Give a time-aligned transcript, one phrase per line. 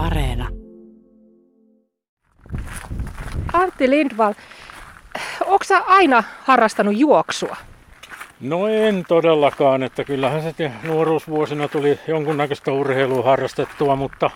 [0.00, 0.48] Areena.
[3.52, 4.34] Antti Lindvall,
[5.46, 7.56] onko sä aina harrastanut juoksua?
[8.40, 14.30] No en todellakaan, että kyllähän se nuoruusvuosina tuli jonkunnäköistä urheilua harrastettua, mutta,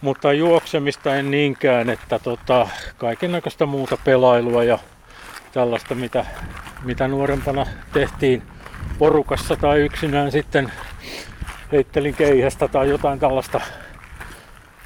[0.00, 4.78] mutta juoksemista en niinkään, että tota, kaikennäköistä muuta pelailua ja
[5.52, 6.26] tällaista, mitä,
[6.84, 8.42] mitä nuorempana tehtiin
[8.98, 10.72] porukassa tai yksinään sitten
[11.72, 13.60] heittelin keihästä tai jotain tällaista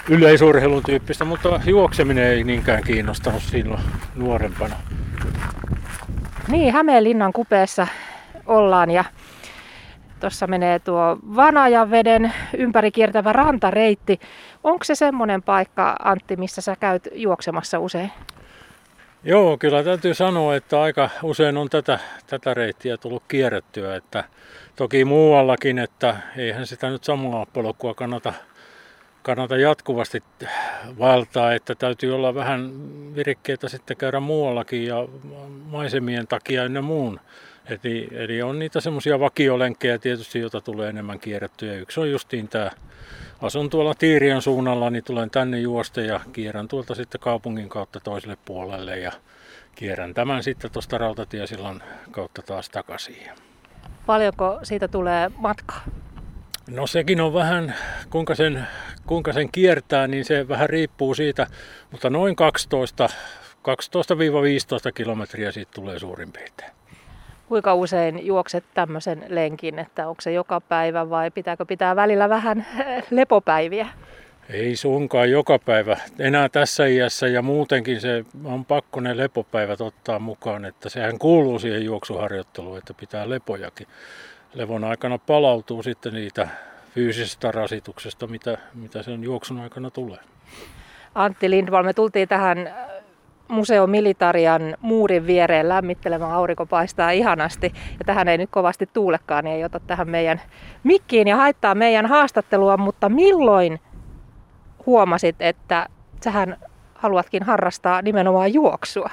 [0.08, 3.82] yleisurheilun tyyppistä, mutta juokseminen ei niinkään kiinnostanut silloin
[4.16, 4.76] nuorempana.
[6.48, 7.86] Niin, Hämeenlinnan kupeessa
[8.46, 9.04] ollaan ja
[10.20, 11.18] tuossa menee tuo
[11.90, 14.20] veden ympäri kiertävä rantareitti.
[14.64, 18.12] Onko se semmoinen paikka, Antti, missä sä käyt juoksemassa usein?
[19.24, 23.96] Joo, kyllä täytyy sanoa, että aika usein on tätä, tätä reittiä tullut kierrettyä.
[23.96, 24.24] Että
[24.76, 28.32] toki muuallakin, että eihän sitä nyt samaa polkua kannata,
[29.22, 30.22] kannata jatkuvasti
[30.98, 32.72] valtaa, että täytyy olla vähän
[33.14, 35.08] virikkeitä sitten käydä muuallakin ja
[35.70, 37.20] maisemien takia ynnä muun.
[37.66, 41.74] Eli, eli on niitä semmoisia vakiolenkkejä tietysti, joita tulee enemmän kierrettyä.
[41.74, 42.70] Yksi on justiin tämä,
[43.42, 48.36] asun tuolla Tiirion suunnalla, niin tulen tänne juosta ja kierrän tuolta sitten kaupungin kautta toiselle
[48.44, 49.12] puolelle ja
[49.74, 53.30] kierrän tämän sitten tuosta rautatiesillan kautta taas takaisin.
[54.06, 55.84] Paljonko siitä tulee matkaa?
[56.74, 57.74] No sekin on vähän,
[58.10, 58.66] kuinka sen,
[59.06, 61.46] kuinka sen kiertää, niin se vähän riippuu siitä,
[61.90, 66.72] mutta noin 12, 12-15 kilometriä siitä tulee suurin piirtein.
[67.48, 72.66] Kuinka usein juokset tämmöisen lenkin, että onko se joka päivä vai pitääkö pitää välillä vähän
[73.10, 73.88] lepopäiviä?
[74.50, 75.96] Ei suinkaan joka päivä.
[76.18, 81.58] Enää tässä iässä ja muutenkin se on pakko ne lepopäivät ottaa mukaan, että sehän kuuluu
[81.58, 83.86] siihen juoksuharjoitteluun, että pitää lepojakin.
[84.54, 86.48] Levon aikana palautuu sitten niitä
[86.94, 90.18] fyysisestä rasituksesta, mitä, mitä sen juoksun aikana tulee.
[91.14, 92.74] Antti Lindvall, me tultiin tähän
[93.48, 96.32] Museo Militarian muurin viereen lämmittelemään.
[96.32, 100.40] Aurinko paistaa ihanasti ja tähän ei nyt kovasti tuulekaan, niin ei ota tähän meidän
[100.84, 103.80] mikkiin ja haittaa meidän haastattelua, mutta milloin
[104.86, 105.86] huomasit, että
[106.24, 106.56] sähän
[106.94, 109.10] haluatkin harrastaa nimenomaan juoksua?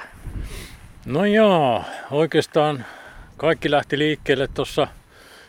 [1.06, 2.84] No joo, oikeastaan
[3.36, 4.88] kaikki lähti liikkeelle tuossa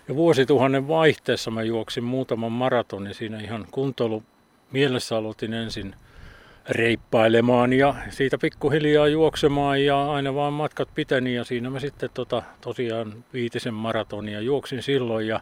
[0.07, 1.51] jo vuosituhannen vaihteessa.
[1.51, 4.23] Mä juoksin muutaman maratonin siinä ihan kuntoilu
[4.71, 5.95] mielessä aloitin ensin
[6.69, 12.43] reippailemaan ja siitä pikkuhiljaa juoksemaan ja aina vaan matkat piteni ja siinä mä sitten tota,
[12.61, 15.39] tosiaan viitisen maratonia juoksin silloin ja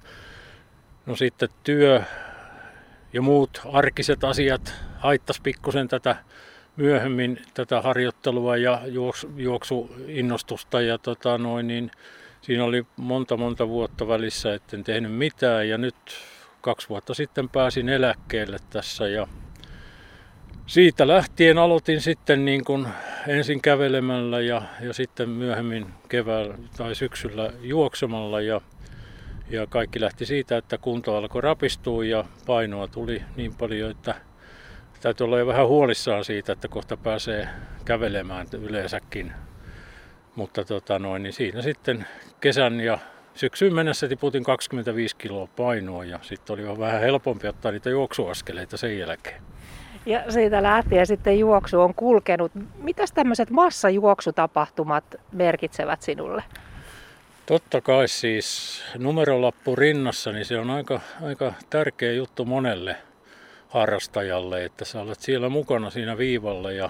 [1.06, 2.02] no sitten työ
[3.14, 6.16] ja muut arkiset asiat haittas pikkusen tätä
[6.76, 11.91] myöhemmin tätä harjoittelua ja juoksu, juoksuinnostusta ja tota noin, niin
[12.41, 15.95] siinä oli monta monta vuotta välissä, etten tehnyt mitään ja nyt
[16.61, 19.27] kaksi vuotta sitten pääsin eläkkeelle tässä ja
[20.69, 22.88] siitä lähtien aloitin sitten niin kuin
[23.28, 28.61] ensin kävelemällä ja, ja sitten myöhemmin keväällä tai syksyllä juoksemalla ja,
[29.49, 34.16] ja kaikki lähti siitä, että kunto alkoi rapistua ja painoa tuli niin paljon, että
[35.01, 37.49] täytyy olla jo vähän huolissaan siitä, että kohta pääsee
[37.85, 39.33] kävelemään yleensäkin.
[40.39, 42.07] Mutta tota noin, niin siinä sitten
[42.41, 43.00] kesän ja
[43.35, 48.99] syksyyn mennessä tiputin 25 kiloa painoa ja sitten oli vähän helpompi ottaa niitä juoksuaskeleita sen
[48.99, 49.41] jälkeen.
[50.05, 52.51] Ja siitä lähtien sitten juoksu on kulkenut.
[52.78, 56.44] Mitäs tämmöiset massajuoksutapahtumat merkitsevät sinulle?
[57.45, 62.95] Totta kai siis numerolappu rinnassa, niin se on aika, aika tärkeä juttu monelle
[63.69, 66.89] harrastajalle, että sä olet siellä mukana siinä viivalla ja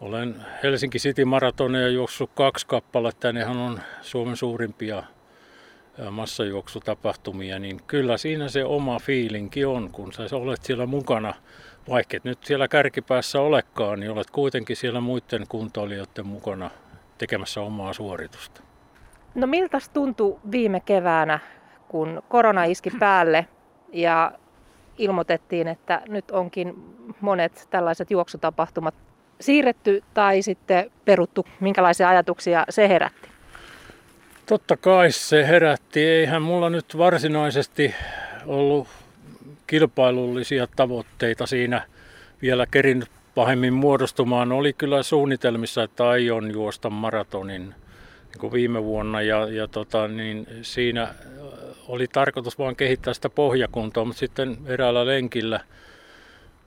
[0.00, 5.02] olen Helsinki City Maratonia juossut kaksi kappaletta, nehän on Suomen suurimpia
[6.10, 11.34] massajuoksutapahtumia, niin kyllä siinä se oma fiilinki on, kun sä olet siellä mukana
[11.88, 16.70] vaikka nyt siellä kärkipäässä olekaan, niin olet kuitenkin siellä muiden kuntoilijoiden mukana
[17.18, 18.62] tekemässä omaa suoritusta.
[19.34, 21.38] No miltä tuntui viime keväänä,
[21.88, 23.46] kun korona iski päälle
[23.92, 24.32] ja
[24.98, 26.74] ilmoitettiin, että nyt onkin
[27.20, 28.94] monet tällaiset juoksutapahtumat
[29.40, 31.46] siirretty tai sitten peruttu?
[31.60, 33.28] Minkälaisia ajatuksia se herätti?
[34.46, 36.04] Totta kai se herätti.
[36.04, 37.94] Eihän mulla nyt varsinaisesti
[38.46, 38.88] ollut
[39.66, 41.82] kilpailullisia tavoitteita siinä
[42.42, 44.52] vielä kerinnyt pahemmin muodostumaan.
[44.52, 50.46] Oli kyllä suunnitelmissa, että aion juosta maratonin niin kuin viime vuonna ja, ja tota, niin
[50.62, 51.14] siinä
[51.88, 55.60] oli tarkoitus vain kehittää sitä pohjakuntoa, mutta sitten eräällä lenkillä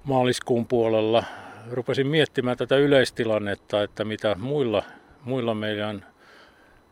[0.03, 1.23] maaliskuun puolella
[1.71, 4.83] rupesin miettimään tätä yleistilannetta, että mitä muilla,
[5.23, 6.05] muilla meidän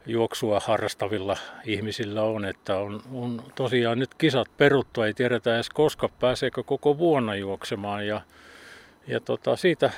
[0.06, 6.10] juoksua harrastavilla ihmisillä on, että on, on tosiaan nyt kisat peruttu, ei tiedetä edes koska
[6.20, 8.22] pääseekö koko vuonna juoksemaan ja,
[9.08, 9.92] ja tota, siitä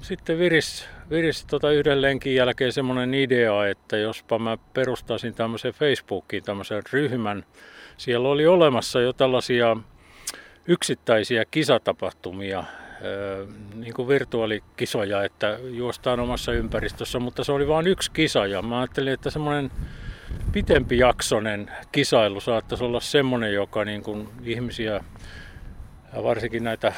[0.00, 6.42] sitten viris, viris tota yhden lenkin jälkeen semmoinen idea, että jospa mä perustaisin tämmöisen Facebookiin
[6.42, 7.44] tämmöisen ryhmän.
[7.96, 9.76] Siellä oli olemassa jo tällaisia
[10.68, 12.64] yksittäisiä kisatapahtumia,
[13.74, 18.78] niin kuin virtuaalikisoja, että juostaan omassa ympäristössä, mutta se oli vain yksi kisa ja mä
[18.80, 19.70] ajattelin, että semmoinen
[20.52, 25.04] pitempi jaksonen kisailu saattaisi olla semmoinen, joka niin kuin ihmisiä,
[26.22, 26.92] varsinkin näitä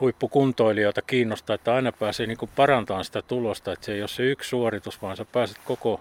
[0.00, 4.48] huippukuntoilijoita kiinnostaa, että aina pääsee niin parantamaan sitä tulosta, että se ei ole se yksi
[4.48, 6.00] suoritus, vaan sä pääset koko,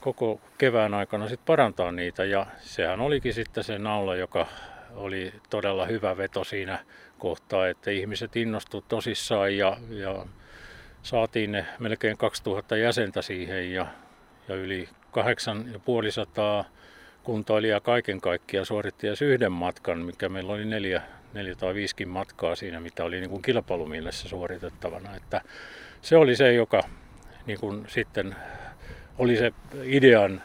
[0.00, 2.24] koko kevään aikana sitten parantaa niitä.
[2.24, 4.46] Ja sehän olikin sitten se naula, joka
[4.96, 6.78] oli todella hyvä veto siinä
[7.18, 10.26] kohtaa, että ihmiset innostuivat tosissaan ja, ja
[11.02, 13.86] saatiin ne melkein 2000 jäsentä siihen ja,
[14.48, 16.64] ja yli 8500
[17.22, 21.02] kuntoilijaa kaiken kaikkiaan suoritti edes yhden matkan, mikä meillä oli neljä,
[21.32, 25.16] neljä tai viisikin matkaa siinä, mitä oli niin kuin kilpailumielessä suoritettavana.
[25.16, 25.40] Että
[26.02, 26.82] se oli se, joka
[27.46, 28.36] niin kuin sitten
[29.18, 29.52] oli se
[29.84, 30.42] idean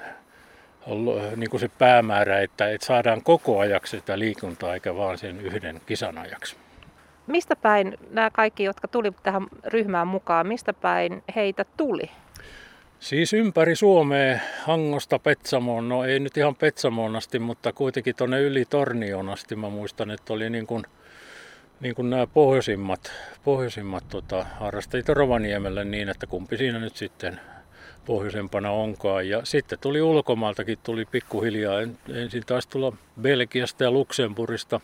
[1.36, 5.81] niin kuin se päämäärä, että, että saadaan koko ajaksi sitä liikuntaa eikä vaan sen yhden
[5.86, 6.56] kisan ajaksi.
[7.28, 12.12] Mistä päin nämä kaikki, jotka tuli tähän ryhmään mukaan, mistä päin heitä tuli?
[13.00, 18.66] Siis ympäri Suomea, Hangosta Petsamoon, no ei nyt ihan Petsamoon asti, mutta kuitenkin tuonne yli
[18.66, 19.56] Tornioon asti.
[19.56, 20.83] Mä muistan, että oli niin kuin,
[21.80, 23.12] niin kuin nämä pohjoisimmat,
[23.44, 27.39] pohjoisimmat tota, harrastajat Rovaniemelle niin, että kumpi siinä nyt sitten
[28.06, 29.30] pohjoisempana onkaan.
[29.30, 31.81] Ja sitten tuli ulkomaaltakin, tuli pikkuhiljaa.
[32.13, 34.80] Ensin taisi tulla Belgiasta ja Luxemburgista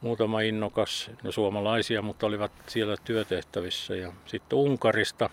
[0.00, 3.94] muutama innokas, no suomalaisia, mutta olivat siellä työtehtävissä.
[3.94, 5.30] Ja sitten Unkarista,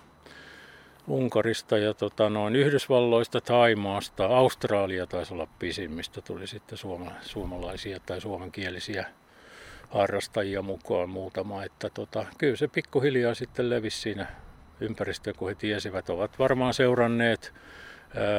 [1.07, 8.21] Unkarista ja tota, noin Yhdysvalloista, Taimaasta, Australia taisi olla pisimmistä, tuli sitten suoma, suomalaisia tai
[8.21, 9.05] suomenkielisiä
[9.89, 11.63] harrastajia mukaan muutama.
[11.63, 14.27] Että tota, kyllä se pikkuhiljaa sitten levisi siinä
[14.81, 17.53] ympäristöön, kun he tiesivät, ovat varmaan seuranneet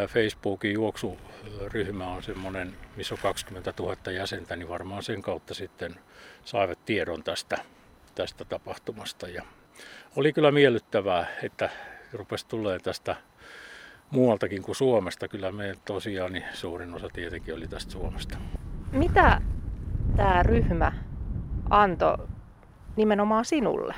[0.09, 5.95] Facebookin juoksuryhmä on semmoinen, missä on 20 000 jäsentä, niin varmaan sen kautta sitten
[6.45, 7.59] saivat tiedon tästä,
[8.15, 9.29] tästä tapahtumasta.
[9.29, 9.43] Ja
[10.17, 11.71] oli kyllä miellyttävää, että
[12.13, 13.17] rupesi tulee tästä
[14.11, 15.29] muualtakin kuin Suomesta.
[15.29, 18.39] Kyllä me tosiaan niin suurin osa tietenkin oli tästä Suomesta.
[18.93, 19.41] Mitä
[20.17, 20.93] tämä ryhmä
[21.71, 22.19] antoi
[22.97, 23.95] nimenomaan sinulle?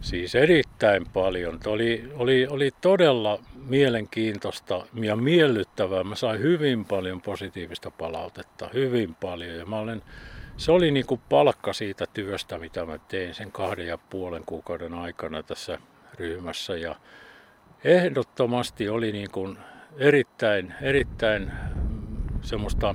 [0.00, 1.60] Siis erittäin paljon.
[1.66, 6.04] Oli, oli, oli todella mielenkiintoista ja miellyttävää.
[6.04, 9.56] Mä sain hyvin paljon positiivista palautetta, hyvin paljon.
[9.56, 10.02] Ja mä olen,
[10.56, 14.94] se oli niin kuin palkka siitä työstä, mitä mä tein sen kahden ja puolen kuukauden
[14.94, 15.78] aikana tässä
[16.14, 16.76] ryhmässä.
[16.76, 16.96] Ja
[17.84, 19.58] ehdottomasti oli niin kuin
[19.96, 21.52] erittäin, erittäin
[22.42, 22.94] semmoista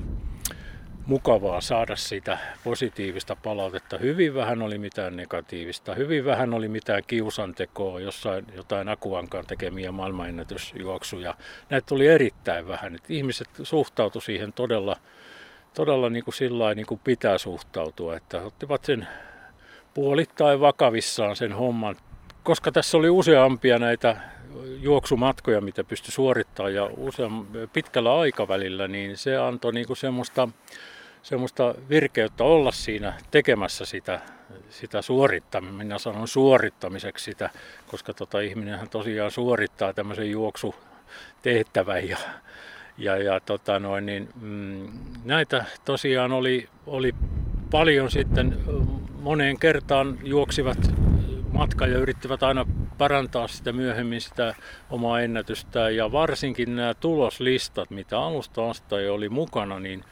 [1.06, 3.98] mukavaa saada sitä positiivista palautetta.
[3.98, 11.36] Hyvin vähän oli mitään negatiivista, hyvin vähän oli mitään kiusantekoa, jossain jotain Akuankaan tekemiä maailmanennätysjuoksuja.
[11.70, 12.96] Näitä tuli erittäin vähän.
[12.96, 14.98] että ihmiset suhtautu siihen todella,
[15.74, 19.08] todella niin kuin sillä niin kuin pitää suhtautua, että ottivat sen
[19.94, 21.96] puolittain vakavissaan sen homman.
[22.44, 24.18] Koska tässä oli useampia näitä
[24.80, 30.50] juoksumatkoja, mitä pystyi suorittamaan ja usean, pitkällä aikavälillä, niin se antoi niin kuin semmoista
[31.24, 34.20] semmoista virkeyttä olla siinä tekemässä sitä,
[34.70, 35.78] sitä suorittamista.
[35.78, 37.50] Minä sanon suorittamiseksi sitä,
[37.88, 42.18] koska tota, ihminenhän tosiaan suorittaa tämmöisen juoksutehtävän ja,
[42.98, 44.92] ja, ja tota noin, niin, mm,
[45.26, 47.16] näitä tosiaan oli, oli
[47.72, 48.58] paljon sitten
[49.22, 50.78] moneen kertaan juoksivat
[51.52, 52.66] matka ja yrittivät aina
[52.98, 54.56] parantaa sitä myöhemmin sitä
[54.90, 60.04] omaa ennätystä ja varsinkin nämä tuloslistat, mitä alusta asti oli mukana, niin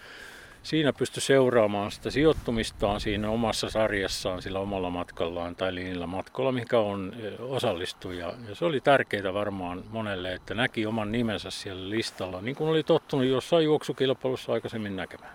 [0.64, 6.80] siinä pystyi seuraamaan sitä sijoittumistaan siinä omassa sarjassaan sillä omalla matkallaan tai niillä matkoilla, mikä
[6.80, 8.34] on osallistuja.
[8.50, 12.84] Ja se oli tärkeää varmaan monelle, että näki oman nimensä siellä listalla, niin kuin oli
[12.84, 15.34] tottunut jossain juoksukilpailussa aikaisemmin näkemään.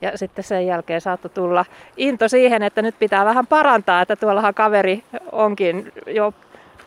[0.00, 1.64] Ja sitten sen jälkeen saattoi tulla
[1.96, 6.34] into siihen, että nyt pitää vähän parantaa, että tuollahan kaveri onkin jo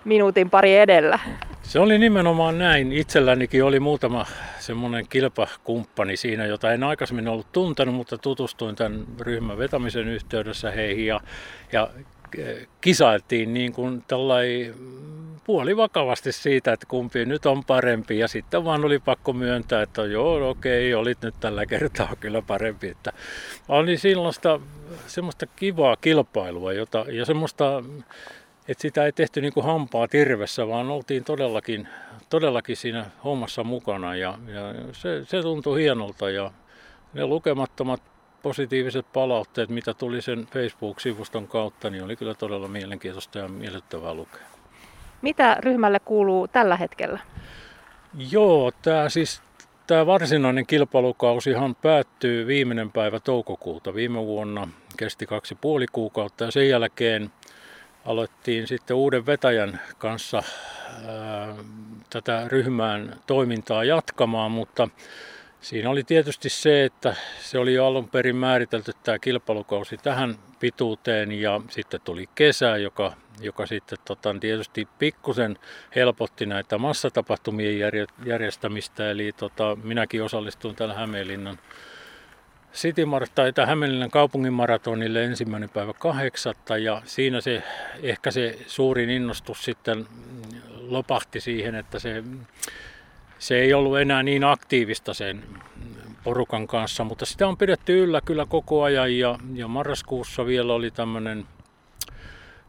[0.06, 1.20] minuutin pari edellä.
[1.68, 2.92] Se oli nimenomaan näin.
[2.92, 4.26] Itsellänikin oli muutama
[4.60, 11.06] semmoinen kilpakumppani siinä, jota en aikaisemmin ollut tuntenut, mutta tutustuin tämän ryhmän vetämisen yhteydessä heihin
[11.06, 11.22] ja,
[11.72, 11.90] ja
[12.38, 14.04] eh, kisailtiin niin kuin
[15.44, 20.06] puoli vakavasti siitä, että kumpi nyt on parempi ja sitten vaan oli pakko myöntää, että
[20.06, 22.88] joo okei, olit nyt tällä kertaa kyllä parempi.
[22.88, 23.14] Että
[23.68, 24.60] oli sellaista
[25.08, 27.84] semmoista kivaa kilpailua jota, ja semmoista
[28.68, 31.88] että sitä ei tehty niin kuin hampaa tirvessä, vaan oltiin todellakin,
[32.30, 36.52] todellakin siinä hommassa mukana ja, ja se, se tuntui hienolta ja
[37.14, 38.02] ne lukemattomat
[38.42, 44.42] positiiviset palautteet, mitä tuli sen Facebook-sivuston kautta, niin oli kyllä todella mielenkiintoista ja miellyttävää lukea.
[45.22, 47.20] Mitä ryhmälle kuuluu tällä hetkellä?
[48.32, 49.42] Joo, tämä siis
[49.88, 54.68] tämä varsinainen kilpailukausihan päättyy viimeinen päivä toukokuuta viime vuonna.
[54.98, 57.32] Kesti kaksi puoli kuukautta ja sen jälkeen
[58.06, 60.44] alettiin sitten uuden vetäjän kanssa
[62.10, 64.90] tätä ryhmään toimintaa jatkamaan, mutta
[65.66, 71.32] Siinä oli tietysti se, että se oli jo alun perin määritelty tämä kilpailukausi tähän pituuteen
[71.32, 75.58] ja sitten tuli kesä, joka, joka sitten tota, tietysti pikkusen
[75.96, 77.80] helpotti näitä massatapahtumien
[78.26, 79.12] järjestämistä.
[79.12, 81.58] Eli tota, minäkin osallistuin täällä Hämeenlinnan
[82.76, 83.06] City
[83.36, 87.64] tai Hämeenlinnan kaupungin maratonille ensimmäinen päivä kahdeksatta ja siinä se
[88.04, 90.08] ehkä se suurin innostus sitten
[90.90, 92.24] lopahti siihen, että se
[93.40, 95.44] se ei ollut enää niin aktiivista sen
[96.24, 100.92] porukan kanssa, mutta sitä on pidetty yllä kyllä koko ajan ja, ja marraskuussa vielä oli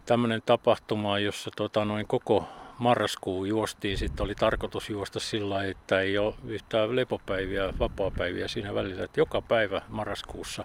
[0.07, 3.99] tämmöinen tapahtuma, jossa tota, noin koko marraskuu juostiin.
[3.99, 9.05] Sitten oli tarkoitus juosta sillä että ei ole yhtään lepopäiviä, vapaapäiviä siinä välillä.
[9.05, 10.65] Että joka päivä marraskuussa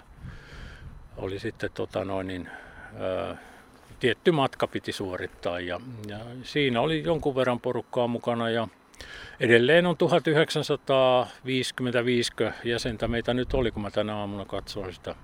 [1.17, 2.49] oli sitten tota, noin, niin,
[2.99, 3.37] ää,
[3.99, 8.67] tietty matka piti suorittaa ja, ja siinä oli jonkun verran porukkaa mukana ja
[9.39, 15.15] Edelleen on 1955 jäsentä meitä nyt oli, kun mä tänä aamuna katsoin sitä,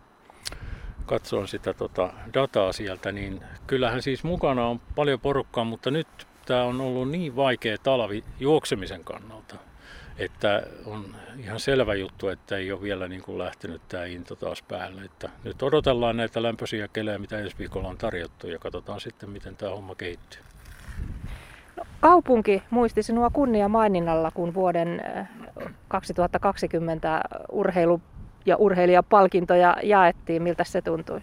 [1.06, 6.08] katsoin sitä tota dataa sieltä, niin kyllähän siis mukana on paljon porukkaa, mutta nyt
[6.48, 9.56] tämä on ollut niin vaikea talvi juoksemisen kannalta,
[10.18, 14.62] että on ihan selvä juttu, että ei ole vielä niin kuin lähtenyt tämä into taas
[14.62, 15.02] päälle.
[15.02, 19.56] Että nyt odotellaan näitä lämpöisiä kelejä, mitä ensi viikolla on tarjottu ja katsotaan sitten, miten
[19.56, 20.42] tämä homma kehittyy.
[21.78, 25.02] No, kaupunki muisti sinua kunnia maininnalla, kun vuoden
[25.88, 28.02] 2020 urheilu-
[28.46, 30.44] ja urheilijapalkintoja jaettiin.
[30.44, 31.22] Miltä se tuntui?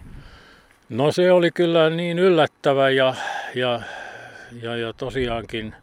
[0.89, 3.13] No se oli kyllä niin yllättävä ja,
[3.55, 3.81] ja,
[4.61, 5.75] ja, ja tosiaankin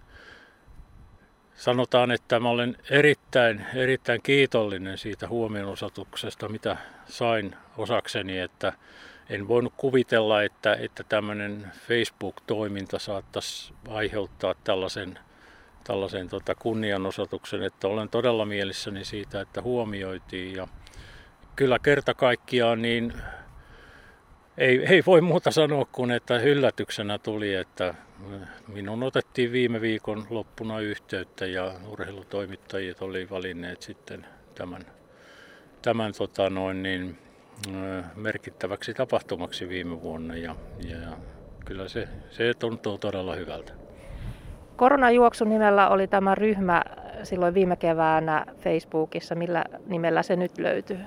[1.56, 6.76] sanotaan, että mä olen erittäin, erittäin kiitollinen siitä huomionosoituksesta, mitä
[7.06, 8.72] sain osakseni, että
[9.30, 15.18] en voinut kuvitella, että, että tämmöinen Facebook-toiminta saattaisi aiheuttaa tällaisen,
[15.84, 20.56] tällaisen tota kunnianosoituksen, että olen todella mielissäni siitä, että huomioitiin.
[20.56, 20.68] Ja
[21.56, 23.12] kyllä kerta kaikkiaan niin
[24.58, 27.94] ei, ei voi muuta sanoa kuin, että yllätyksenä tuli, että
[28.68, 34.82] minun otettiin viime viikon loppuna yhteyttä ja urheilutoimittajat oli valinneet sitten tämän,
[35.82, 37.18] tämän tota noin niin,
[38.16, 40.56] merkittäväksi tapahtumaksi viime vuonna ja,
[40.88, 41.16] ja
[41.64, 43.72] kyllä se, se tuntuu todella hyvältä.
[44.76, 46.82] Koronajuoksun nimellä oli tämä ryhmä
[47.22, 49.34] silloin viime keväänä Facebookissa.
[49.34, 50.98] Millä nimellä se nyt löytyy?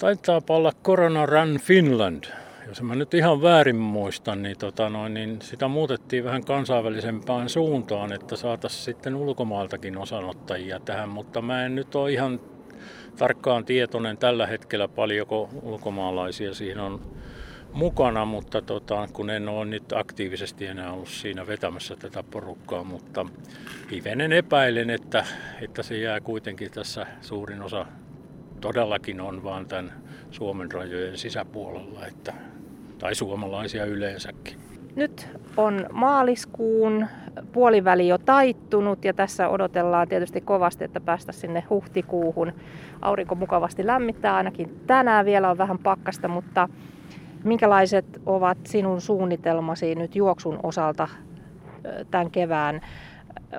[0.00, 2.24] Taitaa olla Corona Run Finland.
[2.68, 8.12] Jos mä nyt ihan väärin muistan, niin, tota noin, niin sitä muutettiin vähän kansainvälisempään suuntaan,
[8.12, 12.40] että saataisiin sitten ulkomaaltakin osanottajia tähän, mutta mä en nyt ole ihan
[13.16, 17.00] tarkkaan tietoinen tällä hetkellä paljonko ulkomaalaisia siinä on
[17.72, 23.26] mukana, mutta tota, kun en ole nyt aktiivisesti enää ollut siinä vetämässä tätä porukkaa, mutta
[23.90, 25.24] hivenen epäilen, että,
[25.60, 27.86] että se jää kuitenkin tässä suurin osa
[28.60, 29.92] todellakin on vaan tämän
[30.30, 32.34] Suomen rajojen sisäpuolella, että,
[33.04, 34.56] tai suomalaisia yleensäkin.
[34.96, 37.06] Nyt on maaliskuun
[37.52, 42.52] puoliväli jo taittunut ja tässä odotellaan tietysti kovasti, että päästä sinne huhtikuuhun.
[43.02, 46.68] Aurinko mukavasti lämmittää ainakin tänään vielä on vähän pakkasta, mutta
[47.44, 51.08] minkälaiset ovat sinun suunnitelmasi nyt juoksun osalta
[52.10, 52.80] tämän kevään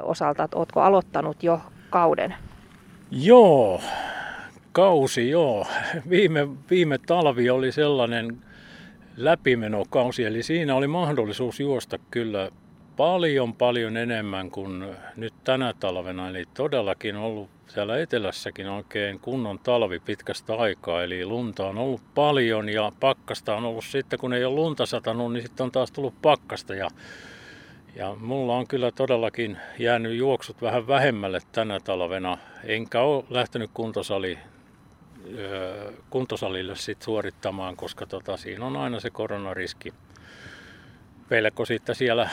[0.02, 0.50] osalta?
[0.56, 2.36] Oletko aloittanut jo kauden?
[3.12, 3.82] Joo,
[4.72, 5.68] kausi joo.
[6.10, 8.45] Viime, viime talvi oli sellainen
[9.18, 12.50] läpimenokausi, eli siinä oli mahdollisuus juosta kyllä
[12.98, 16.30] paljon paljon enemmän kuin nyt tänä talvena.
[16.30, 21.04] Eli todellakin ollut siellä etelässäkin oikein kunnon talvi pitkästä aikaa.
[21.04, 25.34] Eli lunta on ollut paljon ja pakkasta on ollut sitten, kun ei ole lunta satanut,
[25.34, 26.76] niin sitten on taas tullut pakkasta.
[26.76, 26.88] Ja,
[27.96, 32.38] ja mulla on kyllä todellakin jäänyt juoksut vähän vähemmälle tänä talvena.
[32.64, 34.40] Enkä ole lähtenyt kuntosali
[36.10, 39.94] kuntosalille sit suorittamaan, koska tota, siinä on aina se koronariski
[41.30, 42.30] pelko sitten siellä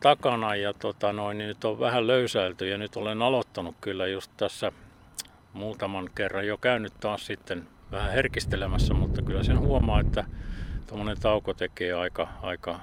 [0.00, 0.56] takana.
[0.56, 4.72] Ja tota noin, niin nyt on vähän löysäilty ja nyt olen aloittanut kyllä just tässä
[5.52, 10.24] muutaman kerran jo käynyt taas sitten vähän herkistelemässä, mutta kyllä sen huomaa, että
[10.86, 12.80] tuommoinen tauko tekee aika, aika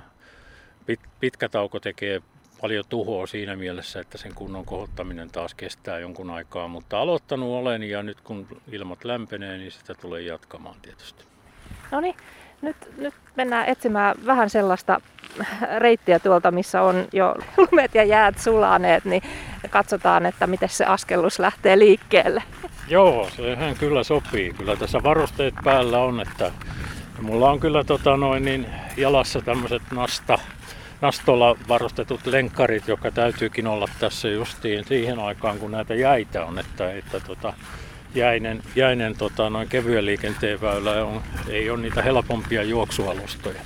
[0.86, 2.22] pit, pitkä tauko tekee
[2.62, 7.84] paljon tuhoa siinä mielessä, että sen kunnon kohottaminen taas kestää jonkun aikaa, mutta aloittanut olen
[7.84, 11.24] ja nyt kun ilmat lämpenee, niin sitä tulee jatkamaan tietysti.
[11.92, 12.16] No niin,
[12.62, 15.02] nyt, nyt mennään etsimään vähän sellaista
[15.78, 19.22] reittiä tuolta, missä on jo lumet ja jäät sulaneet, niin
[19.70, 22.44] katsotaan, että miten se askellus lähtee liikkeelle.
[22.88, 24.54] Joo, sehän kyllä sopii.
[24.54, 26.52] Kyllä tässä varusteet päällä on, että
[27.22, 28.66] mulla on kyllä tota noin, niin
[28.98, 30.40] jalassa tämmöiset nasta,
[31.02, 36.94] nastolla varustetut lenkkarit, joka täytyykin olla tässä justiin siihen aikaan, kun näitä jäitä on, että,
[36.94, 37.54] että tota,
[38.16, 43.62] jäinen, jäinen tota, noin kevyen liikenteen väylä on, ei ole niitä helpompia juoksualustoja.